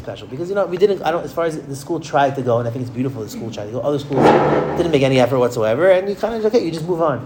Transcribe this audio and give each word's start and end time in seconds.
special 0.00 0.26
because 0.26 0.48
you 0.48 0.54
know 0.54 0.66
we 0.66 0.76
didn't. 0.76 1.02
I 1.02 1.10
don't. 1.12 1.24
As 1.24 1.32
far 1.32 1.44
as 1.44 1.60
the 1.60 1.76
school 1.76 2.00
tried 2.00 2.34
to 2.36 2.42
go, 2.42 2.58
and 2.58 2.66
I 2.66 2.70
think 2.72 2.82
it's 2.82 2.94
beautiful. 3.00 3.22
The 3.22 3.28
school 3.28 3.50
tried 3.50 3.66
to 3.66 3.72
go. 3.72 3.80
Other 3.80 3.98
schools 3.98 4.24
didn't 4.76 4.90
make 4.90 5.02
any 5.02 5.20
effort 5.20 5.38
whatsoever, 5.38 5.90
and 5.90 6.08
you 6.08 6.16
kind 6.16 6.34
of 6.34 6.44
okay. 6.46 6.64
You 6.64 6.72
just 6.72 6.88
move 6.88 7.02
on, 7.02 7.18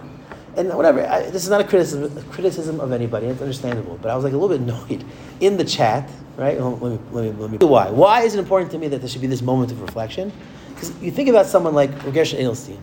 and 0.56 0.68
whatever. 0.74 1.06
I, 1.06 1.30
this 1.30 1.44
is 1.44 1.50
not 1.50 1.60
a 1.60 1.64
criticism, 1.64 2.18
a 2.18 2.22
criticism 2.32 2.80
of 2.80 2.92
anybody. 2.92 3.26
It's 3.26 3.40
understandable, 3.40 3.98
but 4.02 4.10
I 4.10 4.14
was 4.14 4.24
like 4.24 4.34
a 4.34 4.36
little 4.36 4.56
bit 4.56 4.60
annoyed 4.60 5.04
in 5.40 5.56
the 5.56 5.64
chat. 5.64 6.10
Right? 6.36 6.60
Let 6.60 6.80
me 6.80 6.98
let 7.12 7.24
me 7.24 7.30
let 7.40 7.50
me. 7.50 7.58
Why? 7.58 7.90
Why 7.90 8.22
is 8.22 8.34
it 8.34 8.40
important 8.40 8.70
to 8.72 8.78
me 8.78 8.88
that 8.88 8.98
there 8.98 9.08
should 9.08 9.22
be 9.22 9.28
this 9.28 9.42
moment 9.42 9.72
of 9.72 9.80
reflection? 9.80 10.32
Because 10.74 10.92
you 11.00 11.10
think 11.10 11.28
about 11.28 11.46
someone 11.46 11.74
like 11.74 11.90
Gershon 12.12 12.40
Edelstein, 12.40 12.80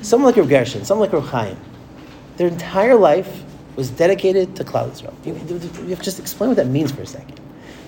someone 0.00 0.26
like 0.26 0.36
Rav 0.36 0.48
Gershon, 0.48 0.84
someone 0.84 1.08
like 1.08 1.12
Rav 1.12 1.28
Chaim. 1.28 1.56
Their 2.36 2.48
entire 2.48 2.94
life 2.94 3.44
was 3.76 3.90
dedicated 3.90 4.54
to 4.56 4.64
Klal 4.64 4.90
Yisrael. 4.90 5.14
You, 5.24 5.34
you 5.82 5.88
have 5.90 5.98
to 5.98 6.04
just 6.04 6.18
explain 6.18 6.50
what 6.50 6.56
that 6.56 6.66
means 6.66 6.92
for 6.92 7.02
a 7.02 7.06
second. 7.06 7.40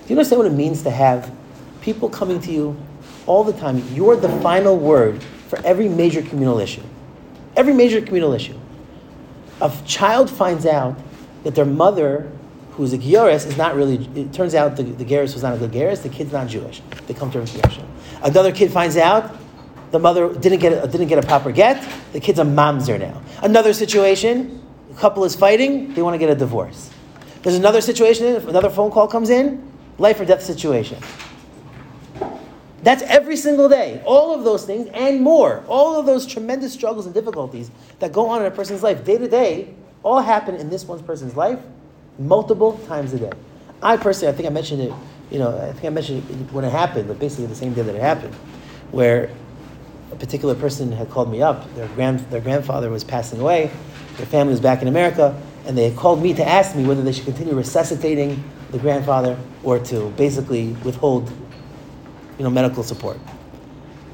Do 0.05 0.13
you 0.13 0.19
understand 0.19 0.43
what 0.43 0.51
it 0.51 0.55
means 0.55 0.83
to 0.83 0.91
have 0.91 1.31
people 1.81 2.09
coming 2.09 2.39
to 2.41 2.51
you 2.51 2.77
all 3.25 3.43
the 3.43 3.53
time? 3.53 3.83
You're 3.93 4.15
the 4.15 4.29
final 4.41 4.77
word 4.77 5.23
for 5.47 5.59
every 5.65 5.89
major 5.89 6.21
communal 6.21 6.59
issue. 6.59 6.83
Every 7.55 7.73
major 7.73 8.01
communal 8.01 8.33
issue. 8.33 8.59
A 9.61 9.73
child 9.87 10.29
finds 10.29 10.67
out 10.67 10.95
that 11.43 11.55
their 11.55 11.65
mother, 11.65 12.31
who's 12.73 12.93
a 12.93 12.99
Gioris, 12.99 13.47
is 13.47 13.57
not 13.57 13.75
really, 13.75 13.95
it 14.13 14.31
turns 14.31 14.53
out 14.53 14.75
the, 14.75 14.83
the 14.83 15.05
Geras 15.05 15.33
was 15.33 15.41
not 15.41 15.55
a 15.55 15.57
good 15.57 15.71
Geras, 15.71 16.03
the 16.03 16.09
kid's 16.09 16.31
not 16.31 16.49
Jewish. 16.49 16.83
They 17.07 17.15
come 17.15 17.31
to 17.31 17.39
Yerushalayim. 17.39 17.87
Another 18.21 18.51
kid 18.51 18.71
finds 18.71 18.97
out 18.97 19.35
the 19.89 19.97
mother 19.97 20.31
didn't 20.35 20.59
get 20.59 20.83
a, 20.83 20.87
didn't 20.87 21.07
get 21.07 21.23
a 21.23 21.25
proper 21.25 21.51
get, 21.51 21.83
the 22.13 22.19
kid's 22.19 22.37
a 22.37 22.43
mamzer 22.43 22.99
now. 22.99 23.23
Another 23.41 23.73
situation, 23.73 24.61
a 24.91 24.95
couple 24.99 25.25
is 25.25 25.35
fighting, 25.35 25.95
they 25.95 26.03
want 26.03 26.13
to 26.13 26.19
get 26.19 26.29
a 26.29 26.35
divorce. 26.35 26.91
There's 27.41 27.55
another 27.55 27.81
situation, 27.81 28.35
another 28.47 28.69
phone 28.69 28.91
call 28.91 29.07
comes 29.07 29.31
in, 29.31 29.71
life 29.97 30.19
or 30.19 30.25
death 30.25 30.43
situation. 30.43 30.97
That's 32.83 33.01
every 33.03 33.35
single 33.35 33.67
day. 33.67 34.01
All 34.05 34.33
of 34.33 34.43
those 34.43 34.65
things 34.65 34.87
and 34.93 35.21
more. 35.21 35.63
All 35.67 35.99
of 35.99 36.05
those 36.05 36.25
tremendous 36.25 36.71
struggles 36.71 37.05
and 37.05 37.15
difficulties 37.15 37.71
that 37.99 38.13
go 38.13 38.29
on 38.29 38.41
in 38.41 38.47
a 38.47 38.51
person's 38.51 38.83
life 38.83 39.03
day 39.03 39.17
to 39.17 39.27
day 39.27 39.73
all 40.03 40.21
happen 40.21 40.55
in 40.55 40.69
this 40.69 40.85
one 40.85 41.01
person's 41.03 41.35
life 41.35 41.59
multiple 42.19 42.77
times 42.85 43.11
a 43.13 43.19
day. 43.19 43.31
I 43.81 43.97
personally, 43.97 44.33
I 44.33 44.37
think 44.37 44.47
I 44.47 44.51
mentioned 44.51 44.81
it, 44.81 44.93
you 45.31 45.39
know, 45.39 45.57
I 45.57 45.71
think 45.73 45.85
I 45.85 45.89
mentioned 45.89 46.29
it 46.29 46.53
when 46.53 46.63
it 46.63 46.71
happened, 46.71 47.07
but 47.07 47.17
basically 47.17 47.47
the 47.47 47.55
same 47.55 47.73
day 47.73 47.81
that 47.81 47.95
it 47.95 48.01
happened, 48.01 48.33
where 48.91 49.31
a 50.11 50.15
particular 50.15 50.53
person 50.55 50.91
had 50.91 51.09
called 51.09 51.31
me 51.31 51.41
up. 51.41 51.73
Their, 51.75 51.87
grand, 51.89 52.19
their 52.29 52.41
grandfather 52.41 52.89
was 52.89 53.03
passing 53.03 53.39
away, 53.39 53.71
their 54.17 54.27
family 54.27 54.51
was 54.51 54.61
back 54.61 54.83
in 54.83 54.87
America, 54.87 55.39
and 55.65 55.75
they 55.75 55.89
had 55.89 55.97
called 55.97 56.21
me 56.21 56.33
to 56.35 56.47
ask 56.47 56.75
me 56.75 56.85
whether 56.85 57.01
they 57.01 57.11
should 57.11 57.25
continue 57.25 57.55
resuscitating 57.55 58.43
the 58.75 58.81
grandfather 58.81 59.37
or 59.63 59.79
to 59.79 60.09
basically 60.11 60.73
withhold, 60.83 61.31
you 62.37 62.43
know, 62.43 62.49
medical 62.49 62.83
support. 62.83 63.17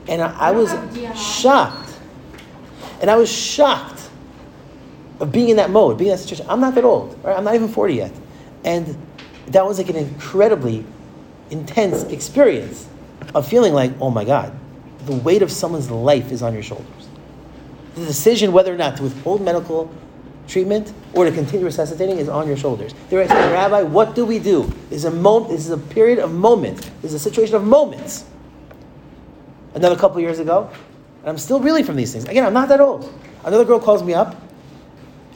And 0.08 0.22
I, 0.22 0.50
I 0.50 0.52
was 0.52 0.70
shocked. 1.20 1.90
And 3.02 3.10
I 3.10 3.16
was 3.16 3.32
shocked 3.32 4.10
of 5.20 5.32
being 5.32 5.50
in 5.50 5.58
that 5.58 5.72
mode, 5.72 5.98
being 5.98 6.12
in 6.12 6.16
that 6.16 6.22
situation. 6.22 6.46
I'm 6.48 6.62
not 6.62 6.76
that 6.76 6.84
old, 6.84 7.20
right? 7.24 7.36
I'm 7.36 7.44
not 7.44 7.56
even 7.56 7.70
40 7.70 7.96
yet. 7.96 8.12
And 8.64 8.96
that 9.48 9.66
was 9.66 9.80
like 9.80 9.90
an 9.90 9.96
incredibly 9.96 10.86
intense 11.50 12.04
experience 12.04 12.88
of 13.34 13.48
feeling 13.48 13.74
like, 13.74 13.92
oh 14.00 14.12
my 14.12 14.24
God, 14.24 14.56
the 15.08 15.16
weight 15.16 15.42
of 15.42 15.52
someone's 15.52 15.90
life 15.90 16.32
is 16.32 16.44
on 16.44 16.54
your 16.54 16.64
shoulders. 16.64 17.08
The 17.96 18.06
decision 18.06 18.52
whether 18.52 18.72
or 18.72 18.78
not 18.78 18.98
to 18.98 19.04
withhold 19.04 19.42
medical 19.42 19.92
treatment 20.48 20.94
or 21.14 21.26
to 21.26 21.32
continue 21.32 21.66
resuscitating 21.66 22.18
is 22.18 22.30
on 22.30 22.48
your 22.48 22.58
shoulders. 22.58 22.94
They're 23.10 23.24
asking, 23.24 23.54
Rabbi, 23.54 23.84
what 23.84 24.16
do 24.16 24.26
we 24.26 24.40
do? 24.40 24.72
Is 24.90 25.06
a 25.06 25.12
moment. 25.12 25.52
This 25.52 25.66
is 25.66 25.72
a 25.72 25.78
period 25.78 26.20
of 26.20 26.34
moments. 26.34 26.90
This 27.02 27.14
is 27.14 27.16
a 27.16 27.20
situation 27.20 27.56
of 27.56 27.64
moments. 27.64 28.26
Another 29.74 29.96
couple 29.96 30.20
years 30.20 30.40
ago, 30.40 30.70
and 31.22 31.30
I'm 31.30 31.38
still 31.38 31.60
reeling 31.60 31.86
from 31.86 31.96
these 31.96 32.12
things. 32.12 32.26
Again, 32.26 32.46
I'm 32.46 32.54
not 32.54 32.68
that 32.70 32.82
old. 32.82 33.12
Another 33.46 33.64
girl 33.64 33.80
calls 33.80 34.04
me 34.04 34.14
up, 34.14 34.36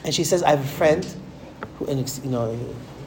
and 0.04 0.14
she 0.14 0.24
says, 0.24 0.42
"I 0.42 0.50
have 0.50 0.60
a 0.60 0.68
friend, 0.68 1.06
who, 1.78 1.86
and 1.86 2.20
you 2.22 2.30
know, 2.30 2.58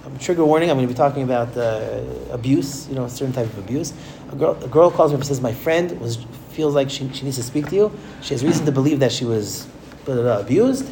I'm 0.05 0.17
trigger 0.17 0.43
warning. 0.43 0.71
I'm 0.71 0.77
going 0.77 0.87
to 0.87 0.93
be 0.93 0.97
talking 0.97 1.23
about 1.23 1.55
uh, 1.55 2.01
abuse. 2.31 2.87
You 2.89 2.95
know, 2.95 3.05
a 3.05 3.09
certain 3.09 3.33
type 3.33 3.45
of 3.45 3.57
abuse. 3.59 3.93
A 4.31 4.35
girl, 4.35 4.57
a 4.63 4.67
girl 4.67 4.89
calls 4.89 5.11
me 5.11 5.17
and 5.17 5.25
says, 5.25 5.39
"My 5.39 5.53
friend 5.53 5.99
was 6.01 6.25
feels 6.49 6.73
like 6.73 6.89
she, 6.89 7.07
she 7.13 7.25
needs 7.25 7.37
to 7.37 7.43
speak 7.43 7.67
to 7.69 7.75
you. 7.75 7.91
She 8.21 8.33
has 8.33 8.43
reason 8.43 8.65
to 8.65 8.71
believe 8.71 8.99
that 8.99 9.11
she 9.11 9.23
was 9.23 9.67
blah, 10.05 10.15
blah, 10.15 10.23
blah, 10.23 10.39
abused." 10.39 10.89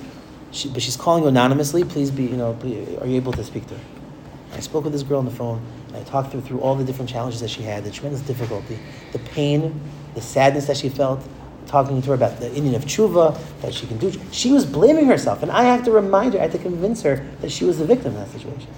She, 0.58 0.70
but 0.70 0.82
she's 0.82 0.98
calling 0.98 1.24
anonymously. 1.28 1.84
Please 1.84 2.10
be, 2.10 2.24
you 2.24 2.36
know, 2.36 2.54
please, 2.60 2.98
are 2.98 3.06
you 3.06 3.16
able 3.16 3.32
to 3.34 3.44
speak 3.44 3.68
to 3.68 3.76
her? 3.76 3.84
I 4.54 4.60
spoke 4.60 4.86
with 4.86 4.94
this 4.94 5.04
girl 5.04 5.20
on 5.20 5.26
the 5.26 5.32
phone. 5.32 5.62
I 5.94 6.02
talked 6.02 6.34
her 6.34 6.42
through 6.42 6.62
all 6.62 6.74
the 6.74 6.84
different 6.84 7.10
challenges 7.10 7.42
that 7.42 7.50
she 7.50 7.62
had, 7.62 7.84
the 7.84 7.92
tremendous 7.92 8.22
difficulty, 8.22 8.80
the 9.12 9.20
pain, 9.20 9.80
the 10.16 10.22
sadness 10.22 10.66
that 10.66 10.78
she 10.78 10.90
felt, 10.90 11.24
talking 11.68 12.02
to 12.02 12.08
her 12.08 12.16
about 12.16 12.40
the 12.40 12.50
inyan 12.50 12.76
of 12.76 12.86
tshuva, 12.86 13.38
that 13.62 13.72
she 13.72 13.86
can 13.86 14.00
do. 14.00 14.12
She 14.32 14.52
was 14.52 14.66
blaming 14.66 15.06
herself, 15.06 15.44
and 15.44 15.52
I 15.52 15.64
had 15.64 15.86
to 15.86 15.92
remind 15.92 16.34
her, 16.34 16.40
I 16.40 16.44
had 16.44 16.52
to 16.54 16.58
convince 16.58 17.04
her 17.04 17.24
that 17.42 17.52
she 17.52 17.64
was 17.64 17.78
the 17.78 17.86
victim 17.86 18.14
in 18.14 18.20
that 18.20 18.30
situation. 18.30 18.70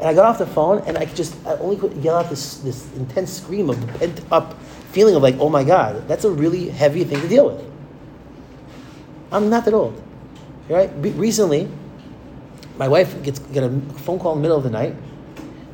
And 0.00 0.08
I 0.08 0.14
got 0.14 0.26
off 0.26 0.36
the 0.36 0.46
phone, 0.46 0.82
and 0.86 0.98
I 0.98 1.06
could 1.06 1.16
just, 1.16 1.34
I 1.46 1.54
only 1.56 1.76
could 1.76 1.96
yell 2.04 2.16
out 2.16 2.28
this, 2.28 2.58
this 2.58 2.92
intense 2.94 3.32
scream 3.32 3.70
of 3.70 3.80
the 3.80 3.98
pent 3.98 4.20
up 4.30 4.60
feeling 4.90 5.14
of 5.14 5.22
like, 5.22 5.36
oh 5.38 5.48
my 5.48 5.64
God, 5.64 6.06
that's 6.08 6.24
a 6.24 6.30
really 6.30 6.68
heavy 6.68 7.04
thing 7.04 7.22
to 7.22 7.28
deal 7.28 7.48
with. 7.48 7.64
I'm 9.30 9.48
not 9.48 9.64
that 9.64 9.72
old. 9.72 10.02
Right? 10.72 10.90
Recently, 10.96 11.68
my 12.78 12.88
wife 12.88 13.22
gets 13.22 13.40
get 13.40 13.62
a 13.62 13.68
phone 13.98 14.18
call 14.18 14.32
in 14.32 14.38
the 14.38 14.42
middle 14.42 14.56
of 14.56 14.64
the 14.64 14.70
night. 14.70 14.94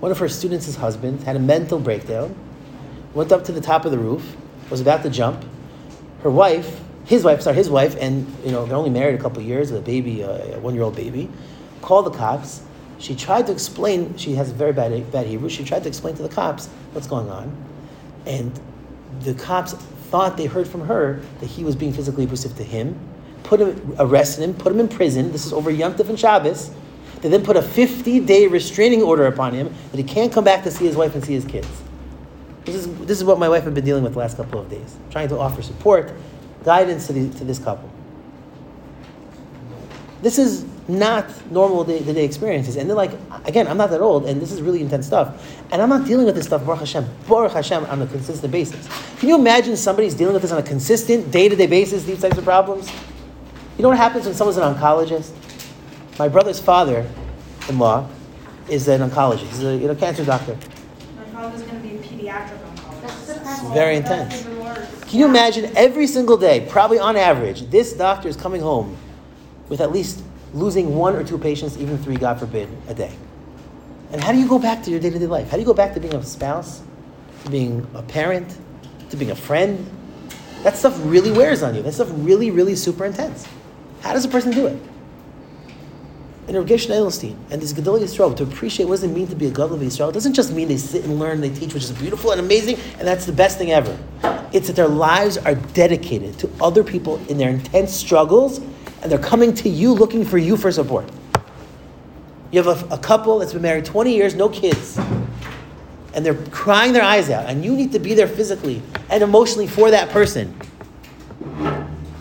One 0.00 0.10
of 0.10 0.18
her 0.18 0.28
students' 0.28 0.74
husband 0.74 1.22
had 1.22 1.36
a 1.36 1.38
mental 1.38 1.78
breakdown, 1.78 2.34
went 3.14 3.30
up 3.30 3.44
to 3.44 3.52
the 3.52 3.60
top 3.60 3.84
of 3.84 3.92
the 3.92 3.98
roof, 3.98 4.36
was 4.70 4.80
about 4.80 5.04
to 5.04 5.10
jump. 5.10 5.44
Her 6.24 6.30
wife, 6.30 6.80
his 7.04 7.22
wife, 7.22 7.42
sorry, 7.42 7.54
his 7.54 7.70
wife, 7.70 7.96
and 8.00 8.26
you 8.44 8.50
know 8.50 8.66
they're 8.66 8.76
only 8.76 8.90
married 8.90 9.14
a 9.14 9.22
couple 9.22 9.40
years, 9.40 9.70
with 9.70 9.82
a 9.82 9.84
baby, 9.84 10.24
uh, 10.24 10.56
a 10.56 10.58
one-year-old 10.58 10.96
baby, 10.96 11.30
called 11.80 12.06
the 12.06 12.10
cops. 12.10 12.62
She 12.98 13.14
tried 13.14 13.46
to 13.46 13.52
explain. 13.52 14.16
She 14.16 14.34
has 14.34 14.50
very 14.50 14.72
bad 14.72 15.12
bad 15.12 15.28
Hebrew. 15.28 15.48
She 15.48 15.62
tried 15.62 15.84
to 15.84 15.88
explain 15.88 16.16
to 16.16 16.24
the 16.24 16.28
cops 16.28 16.66
what's 16.90 17.06
going 17.06 17.30
on, 17.30 17.56
and 18.26 18.50
the 19.20 19.34
cops 19.34 19.74
thought 20.10 20.36
they 20.36 20.46
heard 20.46 20.66
from 20.66 20.88
her 20.88 21.20
that 21.38 21.46
he 21.46 21.62
was 21.62 21.76
being 21.76 21.92
physically 21.92 22.24
abusive 22.24 22.56
to 22.56 22.64
him 22.64 22.98
put 23.48 23.60
him, 23.60 23.96
arrested 23.98 24.44
him, 24.44 24.52
put 24.52 24.70
him 24.70 24.78
in 24.78 24.88
prison. 24.88 25.32
This 25.32 25.46
is 25.46 25.54
over 25.54 25.70
Yom 25.70 25.94
Tov 25.94 26.10
and 26.10 26.20
Shabbos. 26.20 26.70
They 27.22 27.30
then 27.30 27.42
put 27.42 27.56
a 27.56 27.62
50 27.62 28.20
day 28.20 28.46
restraining 28.46 29.02
order 29.02 29.26
upon 29.26 29.54
him 29.54 29.74
that 29.90 29.96
he 29.96 30.04
can't 30.04 30.30
come 30.30 30.44
back 30.44 30.62
to 30.64 30.70
see 30.70 30.84
his 30.84 30.94
wife 30.94 31.14
and 31.14 31.24
see 31.24 31.32
his 31.32 31.46
kids. 31.46 31.68
This 32.66 32.74
is, 32.74 32.98
this 32.98 33.16
is 33.16 33.24
what 33.24 33.38
my 33.38 33.48
wife 33.48 33.64
has 33.64 33.72
been 33.72 33.86
dealing 33.86 34.04
with 34.04 34.12
the 34.12 34.18
last 34.18 34.36
couple 34.36 34.60
of 34.60 34.68
days, 34.68 34.96
trying 35.10 35.28
to 35.30 35.38
offer 35.38 35.62
support, 35.62 36.12
guidance 36.62 37.06
to, 37.06 37.14
the, 37.14 37.38
to 37.38 37.44
this 37.44 37.58
couple. 37.58 37.90
This 40.20 40.38
is 40.38 40.66
not 40.86 41.26
normal 41.50 41.84
day 41.84 42.00
to 42.00 42.12
day 42.12 42.26
experiences. 42.26 42.76
And 42.76 42.88
they're 42.88 42.96
like, 42.96 43.12
again, 43.46 43.66
I'm 43.66 43.78
not 43.78 43.88
that 43.90 44.02
old, 44.02 44.26
and 44.26 44.42
this 44.42 44.52
is 44.52 44.60
really 44.60 44.82
intense 44.82 45.06
stuff. 45.06 45.56
And 45.72 45.80
I'm 45.80 45.88
not 45.88 46.06
dealing 46.06 46.26
with 46.26 46.34
this 46.34 46.44
stuff, 46.44 46.66
Baruch 46.66 46.80
Hashem, 46.80 47.06
Baruch 47.26 47.52
Hashem, 47.52 47.86
on 47.86 48.02
a 48.02 48.06
consistent 48.06 48.52
basis. 48.52 48.86
Can 49.18 49.30
you 49.30 49.36
imagine 49.36 49.74
somebody's 49.74 50.14
dealing 50.14 50.34
with 50.34 50.42
this 50.42 50.52
on 50.52 50.58
a 50.58 50.62
consistent, 50.62 51.30
day 51.30 51.48
to 51.48 51.56
day 51.56 51.66
basis, 51.66 52.04
these 52.04 52.20
types 52.20 52.36
of 52.36 52.44
problems? 52.44 52.90
You 53.78 53.82
know 53.82 53.90
what 53.90 53.98
happens 53.98 54.26
when 54.26 54.34
someone's 54.34 54.56
an 54.56 54.74
oncologist? 54.74 55.30
My 56.18 56.28
brother's 56.28 56.58
father-in-law 56.58 58.08
is 58.68 58.88
an 58.88 59.08
oncologist. 59.08 59.46
He's 59.50 59.62
a 59.62 59.76
you 59.76 59.86
know, 59.86 59.94
cancer 59.94 60.24
doctor. 60.24 60.58
My 61.16 61.24
father's 61.26 61.62
going 61.62 61.80
to 61.80 61.88
be 61.88 61.94
a 61.94 62.00
pediatric 62.00 62.58
oncologist. 62.74 63.46
It's 63.46 63.72
very 63.72 63.94
intense. 63.94 64.42
Can 65.08 65.20
you 65.20 65.26
imagine 65.26 65.70
every 65.76 66.08
single 66.08 66.36
day, 66.36 66.66
probably 66.68 66.98
on 66.98 67.16
average, 67.16 67.70
this 67.70 67.92
doctor 67.92 68.28
is 68.28 68.36
coming 68.36 68.60
home 68.60 68.96
with 69.68 69.80
at 69.80 69.92
least 69.92 70.24
losing 70.52 70.96
one 70.96 71.14
or 71.14 71.22
two 71.22 71.38
patients, 71.38 71.78
even 71.78 71.98
three, 71.98 72.16
God 72.16 72.40
forbid, 72.40 72.68
a 72.88 72.94
day. 72.94 73.12
And 74.10 74.20
how 74.20 74.32
do 74.32 74.38
you 74.38 74.48
go 74.48 74.58
back 74.58 74.82
to 74.82 74.90
your 74.90 74.98
day 74.98 75.10
to 75.10 75.18
day 75.20 75.26
life? 75.26 75.50
How 75.50 75.56
do 75.56 75.60
you 75.60 75.66
go 75.66 75.74
back 75.74 75.94
to 75.94 76.00
being 76.00 76.16
a 76.16 76.24
spouse, 76.24 76.82
to 77.44 77.50
being 77.50 77.86
a 77.94 78.02
parent, 78.02 78.58
to 79.10 79.16
being 79.16 79.30
a 79.30 79.36
friend? 79.36 79.88
That 80.64 80.76
stuff 80.76 80.98
really 81.04 81.30
wears 81.30 81.62
on 81.62 81.76
you. 81.76 81.82
That 81.82 81.92
stuff 81.92 82.08
really, 82.12 82.50
really 82.50 82.74
super 82.74 83.04
intense. 83.04 83.46
How 84.02 84.12
does 84.12 84.24
a 84.24 84.28
person 84.28 84.52
do 84.52 84.66
it? 84.66 84.80
And 86.48 86.56
Rav 86.56 86.66
Gershon 86.66 86.92
and 86.92 87.60
this 87.60 87.74
Gedolei 87.74 88.00
Yisrael 88.00 88.34
to 88.34 88.42
appreciate 88.42 88.86
what 88.86 88.94
does 88.94 89.02
it 89.02 89.08
mean 89.08 89.28
to 89.28 89.34
be 89.34 89.46
a 89.46 89.50
Gadol 89.50 89.74
of 89.74 89.80
Yisrael 89.80 90.10
doesn't 90.10 90.32
just 90.32 90.50
mean 90.50 90.68
they 90.68 90.78
sit 90.78 91.04
and 91.04 91.18
learn, 91.18 91.42
they 91.42 91.50
teach, 91.50 91.74
which 91.74 91.84
is 91.84 91.92
beautiful 91.92 92.30
and 92.30 92.40
amazing, 92.40 92.78
and 92.98 93.06
that's 93.06 93.26
the 93.26 93.32
best 93.32 93.58
thing 93.58 93.72
ever. 93.72 93.96
It's 94.50 94.68
that 94.68 94.76
their 94.76 94.88
lives 94.88 95.36
are 95.36 95.54
dedicated 95.54 96.38
to 96.38 96.50
other 96.58 96.82
people 96.82 97.16
in 97.28 97.36
their 97.36 97.50
intense 97.50 97.92
struggles, 97.92 98.60
and 99.02 99.12
they're 99.12 99.18
coming 99.18 99.52
to 99.56 99.68
you 99.68 99.92
looking 99.92 100.24
for 100.24 100.38
you 100.38 100.56
for 100.56 100.72
support. 100.72 101.06
You 102.50 102.62
have 102.62 102.90
a, 102.90 102.94
a 102.94 102.98
couple 102.98 103.40
that's 103.40 103.52
been 103.52 103.60
married 103.60 103.84
20 103.84 104.14
years, 104.14 104.34
no 104.34 104.48
kids, 104.48 104.98
and 106.14 106.24
they're 106.24 106.46
crying 106.46 106.94
their 106.94 107.04
eyes 107.04 107.28
out, 107.28 107.44
and 107.44 107.62
you 107.62 107.74
need 107.74 107.92
to 107.92 107.98
be 107.98 108.14
there 108.14 108.26
physically 108.26 108.80
and 109.10 109.22
emotionally 109.22 109.66
for 109.66 109.90
that 109.90 110.08
person. 110.08 110.58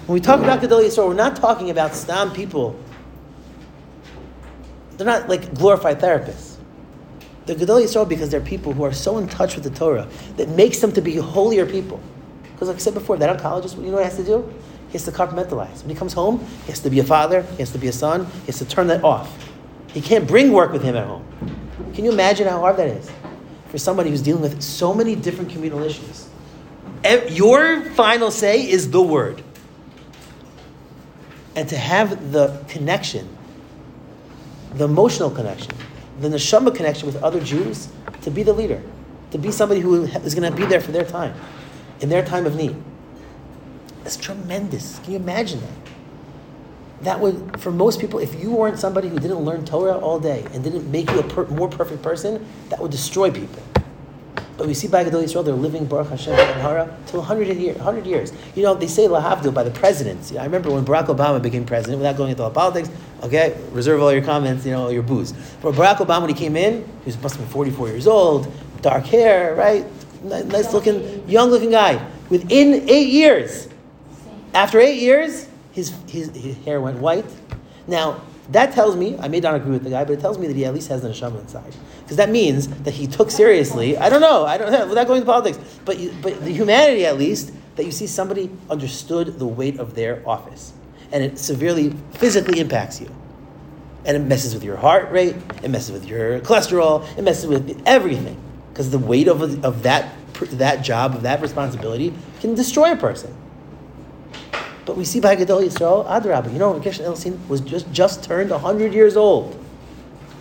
When 0.07 0.13
we 0.13 0.21
talk 0.21 0.39
about 0.39 0.61
Gedolei 0.61 0.85
Yisrael, 0.85 1.09
we're 1.09 1.15
not 1.15 1.35
talking 1.35 1.69
about 1.69 1.93
stam 1.93 2.31
people. 2.31 2.79
They're 4.95 5.05
not 5.05 5.27
like 5.27 5.53
glorified 5.53 5.99
therapists. 5.99 6.55
They're 7.45 7.57
Gedolei 7.57 7.83
Yisrael 7.83 8.07
because 8.07 8.29
they're 8.29 8.39
people 8.39 8.71
who 8.71 8.83
are 8.83 8.93
so 8.93 9.17
in 9.17 9.27
touch 9.27 9.55
with 9.55 9.65
the 9.65 9.69
Torah 9.69 10.07
that 10.37 10.47
makes 10.47 10.79
them 10.79 10.93
to 10.93 11.01
be 11.01 11.17
holier 11.17 11.65
people. 11.65 11.99
Because, 12.53 12.69
like 12.69 12.77
I 12.77 12.79
said 12.79 12.93
before, 12.93 13.17
that 13.17 13.37
oncologist, 13.37 13.75
you 13.75 13.87
know 13.87 13.97
what 13.97 13.99
he 13.99 14.05
has 14.05 14.15
to 14.15 14.23
do? 14.23 14.47
He 14.87 14.93
has 14.93 15.03
to 15.03 15.11
compartmentalize. 15.11 15.81
When 15.81 15.89
he 15.89 15.95
comes 15.95 16.13
home, 16.13 16.39
he 16.39 16.71
has 16.71 16.79
to 16.79 16.89
be 16.89 16.99
a 16.99 17.03
father, 17.03 17.41
he 17.41 17.57
has 17.57 17.73
to 17.73 17.77
be 17.77 17.89
a 17.89 17.91
son, 17.91 18.27
he 18.27 18.45
has 18.45 18.59
to 18.59 18.65
turn 18.65 18.87
that 18.87 19.03
off. 19.03 19.51
He 19.87 19.99
can't 19.99 20.25
bring 20.25 20.53
work 20.53 20.71
with 20.71 20.83
him 20.83 20.95
at 20.95 21.05
home. 21.05 21.25
Can 21.93 22.05
you 22.05 22.13
imagine 22.13 22.47
how 22.47 22.61
hard 22.61 22.77
that 22.77 22.87
is 22.87 23.11
for 23.67 23.77
somebody 23.77 24.09
who's 24.09 24.21
dealing 24.21 24.41
with 24.41 24.61
so 24.61 24.93
many 24.93 25.15
different 25.15 25.49
communal 25.49 25.83
issues? 25.83 26.29
Your 27.29 27.81
final 27.91 28.31
say 28.31 28.67
is 28.69 28.89
the 28.89 29.01
word. 29.01 29.43
And 31.57 31.67
to 31.69 31.75
have 31.75 32.31
the 32.31 32.63
connection, 32.67 33.27
the 34.75 34.85
emotional 34.85 35.31
connection, 35.31 35.71
the 36.21 36.29
neshama 36.29 36.73
connection 36.73 37.07
with 37.07 37.21
other 37.23 37.41
Jews, 37.41 37.89
to 38.21 38.29
be 38.29 38.43
the 38.43 38.53
leader, 38.53 38.79
to 39.31 39.39
be 39.39 39.51
somebody 39.51 39.81
who 39.81 40.03
is 40.03 40.35
going 40.35 40.49
to 40.49 40.55
be 40.55 40.67
there 40.67 40.79
for 40.79 40.91
their 40.91 41.03
time, 41.03 41.33
in 41.99 42.09
their 42.09 42.23
time 42.23 42.45
of 42.45 42.55
need. 42.55 42.75
That's 44.03 44.17
tremendous. 44.17 44.99
Can 44.99 45.13
you 45.13 45.17
imagine 45.17 45.59
that? 45.61 45.91
That 47.01 47.19
would, 47.19 47.59
for 47.59 47.71
most 47.71 47.99
people, 47.99 48.19
if 48.19 48.39
you 48.39 48.51
weren't 48.51 48.77
somebody 48.77 49.07
who 49.09 49.19
didn't 49.19 49.39
learn 49.39 49.65
Torah 49.65 49.97
all 49.97 50.19
day 50.19 50.45
and 50.53 50.63
didn't 50.63 50.91
make 50.91 51.09
you 51.09 51.19
a 51.19 51.23
per, 51.23 51.45
more 51.47 51.69
perfect 51.69 52.03
person, 52.03 52.47
that 52.69 52.79
would 52.79 52.91
destroy 52.91 53.31
people. 53.31 53.63
But 54.57 54.65
we 54.65 54.73
see 54.73 54.87
by 54.87 55.03
Gedolei 55.03 55.25
Yisrael, 55.25 55.45
they're 55.45 55.53
living 55.53 55.85
Baruch 55.85 56.09
Hashem 56.09 56.33
and 56.33 56.61
Hara 56.61 56.97
till 57.05 57.19
100 57.19 57.55
years, 57.57 57.75
100 57.77 58.07
years. 58.07 58.33
You 58.55 58.63
know, 58.63 58.73
they 58.73 58.87
say 58.87 59.07
Lahavdil 59.07 59.53
by 59.53 59.63
the 59.63 59.71
presidents. 59.71 60.35
I 60.35 60.43
remember 60.43 60.71
when 60.71 60.83
Barack 60.83 61.05
Obama 61.07 61.41
became 61.41 61.63
president, 61.63 61.99
without 61.99 62.17
going 62.17 62.31
into 62.31 62.41
all 62.41 62.49
politics, 62.49 62.89
okay, 63.21 63.55
reserve 63.71 64.01
all 64.01 64.11
your 64.11 64.23
comments, 64.23 64.65
you 64.65 64.71
know, 64.71 64.83
all 64.83 64.91
your 64.91 65.03
boos. 65.03 65.33
For 65.61 65.71
Barack 65.71 65.97
Obama, 65.97 66.21
when 66.21 66.29
he 66.29 66.35
came 66.35 66.55
in, 66.55 66.83
he 67.03 67.05
was, 67.05 67.21
must 67.21 67.35
have 67.35 67.45
been 67.45 67.53
44 67.53 67.87
years 67.89 68.07
old, 68.07 68.51
dark 68.81 69.05
hair, 69.05 69.53
right? 69.53 69.85
Nice 70.23 70.73
looking, 70.73 71.27
young 71.29 71.51
looking 71.51 71.69
guy. 71.69 72.03
Within 72.29 72.89
eight 72.89 73.09
years, 73.09 73.69
after 74.55 74.79
eight 74.79 74.99
years, 74.99 75.47
his, 75.71 75.93
his, 76.07 76.35
his 76.35 76.57
hair 76.65 76.81
went 76.81 76.97
white. 76.97 77.25
Now, 77.85 78.21
that 78.49 78.73
tells 78.73 78.95
me, 78.95 79.17
I 79.19 79.27
may 79.27 79.39
not 79.39 79.55
agree 79.55 79.71
with 79.71 79.83
the 79.83 79.89
guy, 79.89 80.03
but 80.03 80.13
it 80.13 80.19
tells 80.19 80.37
me 80.37 80.47
that 80.47 80.55
he 80.55 80.65
at 80.65 80.73
least 80.73 80.87
has 80.87 81.01
the 81.01 81.09
neshama 81.09 81.41
inside. 81.41 81.75
Because 82.07 82.15
that 82.15 82.29
means 82.29 82.69
that 82.83 82.93
he 82.93 83.05
took 83.05 83.29
seriously, 83.29 83.97
I 83.97 84.07
don't 84.07 84.21
know, 84.21 84.45
I 84.45 84.57
don't 84.57 84.71
know, 84.71 84.87
without 84.87 85.07
going 85.07 85.17
into 85.17 85.29
politics, 85.29 85.59
but, 85.83 85.97
but 86.21 86.41
the 86.41 86.53
humanity 86.53 87.05
at 87.05 87.17
least, 87.17 87.51
that 87.75 87.83
you 87.83 87.91
see 87.91 88.07
somebody 88.07 88.49
understood 88.69 89.37
the 89.37 89.45
weight 89.45 89.77
of 89.77 89.93
their 89.93 90.23
office. 90.25 90.71
And 91.11 91.21
it 91.21 91.37
severely, 91.37 91.93
physically 92.13 92.61
impacts 92.61 93.01
you. 93.01 93.13
And 94.05 94.15
it 94.15 94.21
messes 94.21 94.53
with 94.53 94.63
your 94.63 94.77
heart 94.77 95.11
rate, 95.11 95.35
it 95.61 95.69
messes 95.69 95.91
with 95.91 96.05
your 96.05 96.39
cholesterol, 96.39 97.05
it 97.17 97.23
messes 97.23 97.45
with 97.45 97.83
everything. 97.85 98.41
Because 98.71 98.89
the 98.89 98.99
weight 98.99 99.27
of, 99.27 99.65
of 99.65 99.83
that, 99.83 100.13
that 100.53 100.85
job, 100.85 101.13
of 101.13 101.23
that 101.23 101.41
responsibility, 101.41 102.13
can 102.39 102.55
destroy 102.55 102.93
a 102.93 102.95
person. 102.95 103.35
But 104.85 104.95
we 104.95 105.03
see 105.03 105.19
by 105.19 105.35
Gedolei 105.35 105.65
Yisrael, 105.65 106.07
Adrabah, 106.07 106.53
you 106.53 106.57
know, 106.57 106.79
Gershon 106.79 107.03
Edelstein 107.03 107.45
was 107.49 107.59
just, 107.59 107.91
just 107.91 108.23
turned 108.23 108.51
100 108.51 108.93
years 108.93 109.17
old. 109.17 109.55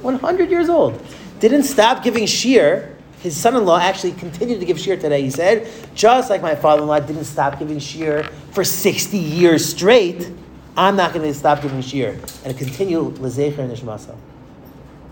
100 0.02 0.48
years 0.48 0.68
old. 0.68 1.02
Didn't 1.41 1.65
stop 1.65 2.03
giving 2.03 2.25
shiur. 2.25 2.94
His 3.21 3.37
son-in-law 3.37 3.79
actually 3.79 4.12
continued 4.12 4.61
to 4.61 4.67
give 4.67 4.77
shiur 4.77 5.00
today. 5.00 5.23
He 5.23 5.31
said, 5.31 5.69
just 5.94 6.31
like 6.31 6.43
my 6.43 6.55
father-in-law 6.55 7.00
didn't 7.00 7.25
stop 7.25 7.59
giving 7.59 7.79
shiur 7.79 8.31
for 8.53 8.62
60 8.62 9.19
years 9.19 9.65
straight, 9.65 10.31
I'm 10.77 10.97
not 10.97 11.12
going 11.12 11.27
to 11.27 11.35
stop 11.35 11.62
giving 11.62 11.81
shiur 11.81 12.15
and 12.44 12.56
continue 12.56 13.11
lezecher 13.12 13.59
and 13.59 13.73
nishmasa. 13.73 14.15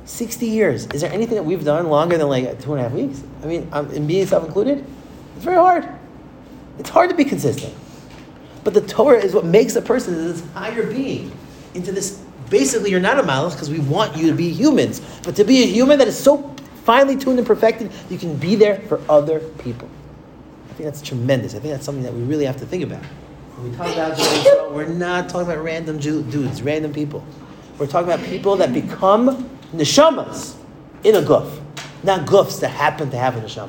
60 0.04 0.46
years. 0.46 0.86
Is 0.88 1.00
there 1.00 1.12
anything 1.12 1.36
that 1.36 1.42
we've 1.42 1.64
done 1.64 1.88
longer 1.88 2.18
than 2.18 2.28
like 2.28 2.60
two 2.60 2.74
and 2.74 2.80
a 2.80 2.88
half 2.88 2.92
weeks? 2.92 3.22
I 3.42 3.46
mean, 3.46 3.68
um, 3.72 3.90
in 3.90 4.06
me 4.06 4.24
self 4.24 4.44
included, 4.44 4.84
it's 5.36 5.44
very 5.44 5.56
hard. 5.56 5.88
It's 6.78 6.90
hard 6.90 7.10
to 7.10 7.16
be 7.16 7.24
consistent. 7.24 7.74
But 8.64 8.74
the 8.74 8.80
Torah 8.80 9.18
is 9.18 9.34
what 9.34 9.44
makes 9.44 9.76
a 9.76 9.82
person 9.82 10.14
this 10.14 10.42
higher 10.52 10.90
being 10.90 11.32
into 11.74 11.92
this. 11.92 12.22
Basically, 12.54 12.92
you're 12.92 13.00
not 13.00 13.18
a 13.18 13.22
malach 13.24 13.50
because 13.50 13.68
we 13.68 13.80
want 13.80 14.16
you 14.16 14.28
to 14.30 14.32
be 14.32 14.48
humans, 14.48 15.00
but 15.24 15.34
to 15.34 15.42
be 15.42 15.64
a 15.64 15.66
human 15.66 15.98
that 15.98 16.06
is 16.06 16.16
so 16.16 16.54
finely 16.84 17.16
tuned 17.16 17.38
and 17.38 17.44
perfected, 17.44 17.90
you 18.08 18.16
can 18.16 18.36
be 18.36 18.54
there 18.54 18.78
for 18.82 19.00
other 19.08 19.40
people. 19.40 19.88
I 20.70 20.74
think 20.74 20.84
that's 20.84 21.02
tremendous. 21.02 21.56
I 21.56 21.58
think 21.58 21.72
that's 21.72 21.84
something 21.84 22.04
that 22.04 22.14
we 22.14 22.22
really 22.22 22.44
have 22.44 22.56
to 22.58 22.64
think 22.64 22.84
about. 22.84 23.02
When 23.56 23.72
we 23.72 23.76
talk 23.76 23.88
about 23.88 24.70
we're 24.70 24.86
not 24.86 25.28
talking 25.28 25.50
about 25.50 25.64
random 25.64 25.98
dudes, 25.98 26.62
random 26.62 26.92
people. 26.92 27.24
We're 27.76 27.88
talking 27.88 28.12
about 28.12 28.24
people 28.24 28.54
that 28.58 28.72
become 28.72 29.50
neshamas 29.72 30.54
in 31.02 31.16
a 31.16 31.22
guf, 31.22 31.60
not 32.04 32.24
gufs 32.24 32.60
that 32.60 32.68
happen 32.68 33.10
to 33.10 33.18
have 33.18 33.36
a 33.36 33.40
neshama. 33.40 33.68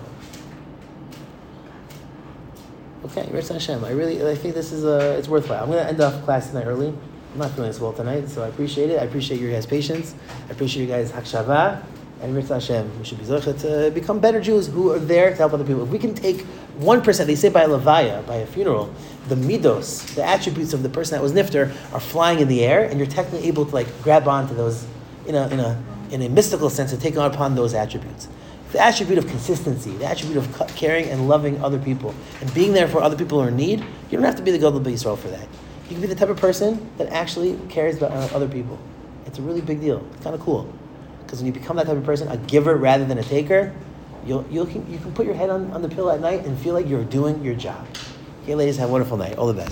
Okay, 3.05 3.27
Hashem. 3.31 3.83
I 3.83 3.89
really, 3.89 4.23
I 4.29 4.35
think 4.35 4.53
this 4.53 4.71
is 4.71 4.85
a, 4.85 5.17
it's 5.17 5.27
worthwhile. 5.27 5.63
I'm 5.63 5.71
going 5.71 5.83
to 5.83 5.89
end 5.89 6.01
off 6.01 6.23
class 6.23 6.49
tonight 6.49 6.65
early. 6.65 6.93
I'm 7.35 7.41
not 7.41 7.51
feeling 7.51 7.69
as 7.69 7.81
well 7.81 7.91
tonight, 7.91 8.29
so 8.29 8.45
I 8.45 8.47
appreciate 8.47 8.89
it. 8.89 8.97
I 8.97 9.03
appreciate 9.03 9.41
your 9.41 9.51
guys' 9.51 9.65
patience. 9.65 10.15
I 10.47 10.53
appreciate 10.53 10.83
you 10.83 10.87
guys' 10.87 11.11
hakshava. 11.11 11.83
And 12.21 12.33
Ritz 12.33 12.47
Hashem, 12.47 12.97
we 12.97 13.03
should 13.03 13.17
be 13.17 13.25
zocha 13.25 13.59
to 13.59 13.91
become 13.91 14.21
better 14.21 14.39
Jews 14.39 14.67
who 14.67 14.93
are 14.93 14.99
there 14.99 15.31
to 15.31 15.35
help 15.35 15.51
other 15.51 15.65
people. 15.65 15.83
If 15.83 15.89
we 15.89 15.99
can 15.99 16.15
take 16.15 16.45
one 16.77 17.01
percent, 17.01 17.27
they 17.27 17.35
say 17.35 17.49
by 17.49 17.63
a 17.63 17.67
levaya, 17.67 18.25
by 18.25 18.35
a 18.35 18.45
funeral, 18.45 18.89
the 19.27 19.35
midos, 19.35 20.15
the 20.15 20.23
attributes 20.23 20.71
of 20.71 20.81
the 20.81 20.87
person 20.87 21.17
that 21.17 21.21
was 21.21 21.33
nifter, 21.33 21.75
are 21.93 21.99
flying 21.99 22.39
in 22.39 22.47
the 22.47 22.63
air, 22.63 22.85
and 22.85 22.97
you're 22.97 23.05
technically 23.05 23.45
able 23.49 23.65
to 23.65 23.75
like 23.75 23.87
grab 24.01 24.29
onto 24.29 24.55
those 24.55 24.87
in 25.27 25.35
a 25.35 25.49
in 25.49 25.59
a 25.59 25.83
in 26.11 26.21
a 26.21 26.29
mystical 26.29 26.69
sense 26.69 26.91
to 26.91 26.97
take 26.97 27.17
on 27.17 27.29
upon 27.29 27.53
those 27.53 27.73
attributes 27.73 28.29
the 28.71 28.81
attribute 28.81 29.17
of 29.17 29.27
consistency, 29.27 29.91
the 29.91 30.05
attribute 30.05 30.37
of 30.37 30.75
caring 30.75 31.07
and 31.09 31.29
loving 31.29 31.63
other 31.63 31.79
people, 31.79 32.13
and 32.41 32.53
being 32.53 32.73
there 32.73 32.87
for 32.87 33.01
other 33.01 33.15
people 33.15 33.39
who 33.39 33.45
are 33.45 33.49
in 33.49 33.55
need, 33.55 33.79
you 33.79 34.17
don't 34.17 34.23
have 34.23 34.35
to 34.35 34.41
be 34.41 34.51
the 34.51 34.57
Gadol 34.57 34.85
Israel 34.87 35.15
for 35.15 35.29
that. 35.29 35.47
You 35.85 35.91
can 35.91 36.01
be 36.01 36.07
the 36.07 36.15
type 36.15 36.29
of 36.29 36.37
person 36.37 36.89
that 36.97 37.09
actually 37.09 37.59
cares 37.69 37.97
about 37.97 38.11
uh, 38.11 38.35
other 38.35 38.47
people. 38.47 38.79
It's 39.27 39.37
a 39.37 39.41
really 39.41 39.61
big 39.61 39.81
deal. 39.81 40.03
It's 40.13 40.23
kind 40.23 40.35
of 40.35 40.41
cool. 40.41 40.71
Because 41.23 41.39
when 41.39 41.47
you 41.47 41.53
become 41.53 41.77
that 41.77 41.85
type 41.85 41.97
of 41.97 42.03
person, 42.03 42.27
a 42.27 42.37
giver 42.37 42.75
rather 42.75 43.05
than 43.05 43.19
a 43.19 43.23
taker, 43.23 43.73
you'll, 44.25 44.45
you'll, 44.49 44.67
you 44.67 44.97
can 44.97 45.13
put 45.13 45.27
your 45.27 45.35
head 45.35 45.49
on, 45.51 45.71
on 45.71 45.83
the 45.83 45.89
pillow 45.89 46.13
at 46.13 46.21
night 46.21 46.45
and 46.45 46.57
feel 46.57 46.73
like 46.73 46.87
you're 46.87 47.03
doing 47.03 47.43
your 47.43 47.55
job. 47.55 47.85
Okay, 48.43 48.55
ladies, 48.55 48.77
have 48.77 48.89
a 48.89 48.91
wonderful 48.91 49.17
night. 49.17 49.37
All 49.37 49.47
the 49.47 49.53
best. 49.53 49.63